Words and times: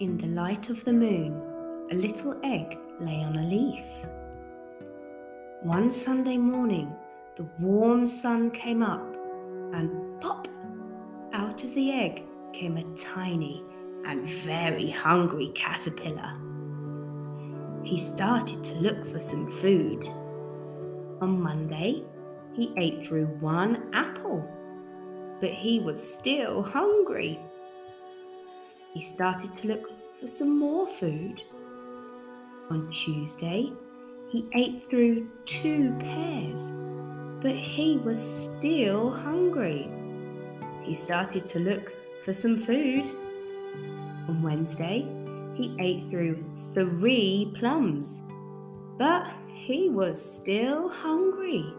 In 0.00 0.16
the 0.16 0.28
light 0.28 0.70
of 0.70 0.84
the 0.84 0.92
moon, 0.92 1.42
a 1.90 1.94
little 1.96 2.38
egg 2.44 2.78
lay 3.00 3.20
on 3.24 3.34
a 3.34 3.42
leaf. 3.42 3.82
One 5.62 5.90
Sunday 5.90 6.38
morning, 6.38 6.94
the 7.34 7.48
warm 7.58 8.06
sun 8.06 8.52
came 8.52 8.80
up, 8.80 9.02
and 9.74 10.20
pop! 10.20 10.46
Out 11.32 11.64
of 11.64 11.74
the 11.74 11.90
egg 11.90 12.22
came 12.52 12.76
a 12.76 12.84
tiny 12.94 13.64
and 14.04 14.24
very 14.24 14.88
hungry 14.88 15.48
caterpillar. 15.56 16.32
He 17.82 17.96
started 17.96 18.62
to 18.62 18.74
look 18.76 19.04
for 19.10 19.20
some 19.20 19.50
food. 19.50 20.06
On 21.20 21.42
Monday, 21.42 22.04
he 22.54 22.72
ate 22.76 23.04
through 23.04 23.26
one 23.40 23.92
apple, 23.92 24.48
but 25.40 25.50
he 25.50 25.80
was 25.80 26.00
still 26.00 26.62
hungry 26.62 27.40
he 28.94 29.02
started 29.02 29.54
to 29.54 29.68
look 29.68 29.90
for 30.18 30.26
some 30.26 30.58
more 30.58 30.86
food. 30.88 31.42
On 32.70 32.90
Tuesday, 32.92 33.72
he 34.30 34.46
ate 34.54 34.84
through 34.90 35.28
two 35.44 35.94
pears, 36.00 36.70
but 37.40 37.54
he 37.54 37.98
was 37.98 38.20
still 38.20 39.10
hungry. 39.10 39.90
He 40.82 40.94
started 40.96 41.46
to 41.46 41.60
look 41.60 41.94
for 42.24 42.34
some 42.34 42.58
food. 42.58 43.06
On 44.28 44.42
Wednesday, 44.42 45.06
he 45.56 45.74
ate 45.80 46.04
through 46.10 46.44
three 46.74 47.50
plums, 47.54 48.22
but 48.98 49.26
he 49.54 49.88
was 49.88 50.20
still 50.20 50.88
hungry. 50.88 51.72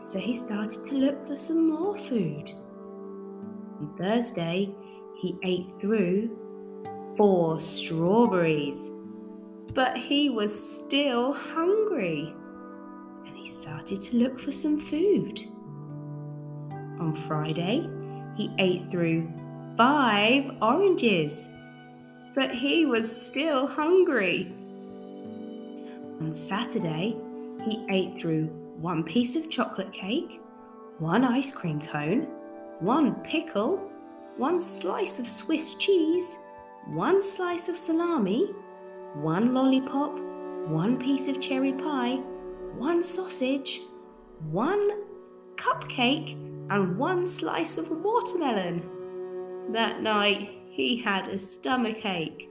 So 0.00 0.18
he 0.18 0.36
started 0.36 0.84
to 0.86 0.94
look 0.94 1.26
for 1.26 1.36
some 1.36 1.70
more 1.70 1.98
food. 1.98 2.50
On 3.80 3.94
Thursday, 3.98 4.74
he 5.20 5.36
ate 5.44 5.68
through 5.80 6.30
four 7.16 7.60
strawberries, 7.60 8.90
but 9.74 9.96
he 9.96 10.30
was 10.30 10.74
still 10.74 11.32
hungry 11.32 12.34
and 13.26 13.36
he 13.36 13.46
started 13.46 14.00
to 14.00 14.16
look 14.16 14.40
for 14.40 14.52
some 14.52 14.80
food. 14.80 15.40
On 17.00 17.12
Friday, 17.14 17.86
he 18.36 18.50
ate 18.58 18.90
through 18.90 19.30
five 19.76 20.50
oranges, 20.62 21.48
but 22.34 22.54
he 22.54 22.86
was 22.86 23.14
still 23.14 23.66
hungry. 23.66 24.52
On 26.20 26.32
Saturday, 26.32 27.16
he 27.68 27.84
ate 27.90 28.18
through 28.18 28.46
one 28.80 29.04
piece 29.04 29.36
of 29.36 29.50
chocolate 29.50 29.92
cake, 29.92 30.40
one 30.98 31.24
ice 31.24 31.50
cream 31.50 31.80
cone, 31.80 32.22
one 32.78 33.14
pickle, 33.16 33.90
one 34.40 34.58
slice 34.58 35.18
of 35.18 35.28
Swiss 35.28 35.74
cheese, 35.74 36.38
one 36.86 37.22
slice 37.22 37.68
of 37.68 37.76
salami, 37.76 38.46
one 39.16 39.52
lollipop, 39.52 40.18
one 40.66 40.96
piece 40.98 41.28
of 41.28 41.38
cherry 41.38 41.74
pie, 41.74 42.16
one 42.74 43.02
sausage, 43.02 43.82
one 44.50 45.02
cupcake, 45.56 46.32
and 46.70 46.96
one 46.96 47.26
slice 47.26 47.76
of 47.76 47.90
watermelon. 47.90 48.82
That 49.72 50.00
night 50.00 50.54
he 50.70 50.96
had 50.96 51.28
a 51.28 51.36
stomach 51.36 52.06
ache. 52.06 52.48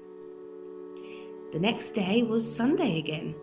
The 1.51 1.59
next 1.59 1.95
day 1.95 2.21
was 2.21 2.55
Sunday 2.55 2.99
again. 2.99 3.33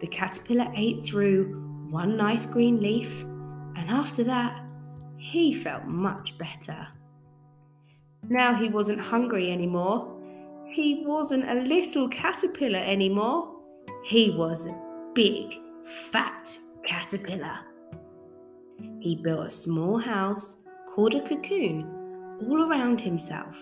The 0.00 0.06
caterpillar 0.06 0.70
ate 0.76 1.02
through 1.02 1.86
one 1.88 2.14
nice 2.14 2.44
green 2.44 2.82
leaf, 2.82 3.22
and 3.22 3.88
after 3.88 4.22
that, 4.24 4.68
he 5.16 5.54
felt 5.54 5.86
much 5.86 6.36
better. 6.36 6.86
Now 8.28 8.54
he 8.54 8.68
wasn't 8.68 9.00
hungry 9.00 9.50
anymore. 9.50 10.16
He 10.68 11.02
wasn't 11.04 11.48
a 11.48 11.54
little 11.54 12.08
caterpillar 12.08 12.78
anymore. 12.78 13.56
He 14.04 14.30
was 14.30 14.66
a 14.66 14.80
big, 15.14 15.54
fat 15.84 16.56
caterpillar. 16.86 17.58
He 19.00 19.16
built 19.16 19.46
a 19.46 19.50
small 19.50 19.98
house 19.98 20.62
called 20.86 21.14
a 21.14 21.22
cocoon 21.22 22.38
all 22.48 22.70
around 22.70 23.00
himself. 23.00 23.56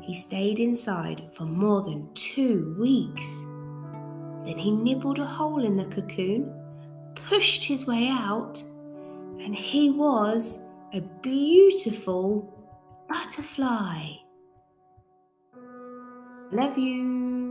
He 0.00 0.14
stayed 0.14 0.58
inside 0.58 1.22
for 1.34 1.44
more 1.44 1.82
than 1.82 2.12
two 2.14 2.74
weeks. 2.78 3.44
Then 4.44 4.58
he 4.58 4.70
nibbled 4.70 5.18
a 5.18 5.24
hole 5.24 5.64
in 5.64 5.76
the 5.76 5.84
cocoon, 5.84 6.52
pushed 7.14 7.64
his 7.64 7.86
way 7.86 8.08
out, 8.08 8.60
and 9.38 9.54
he 9.54 9.90
was 9.90 10.58
a 10.92 11.00
beautiful 11.22 12.61
butterfly. 13.08 14.16
Love 16.52 16.76
you. 16.78 17.41